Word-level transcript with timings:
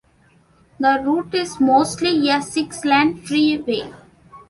The 0.79 0.99
route 1.05 1.35
is 1.35 1.59
mostly 1.59 2.27
a 2.31 2.41
six-lane 2.41 3.17
freeway. 3.21 3.93